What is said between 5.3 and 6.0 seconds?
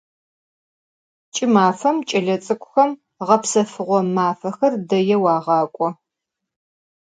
ağak'o.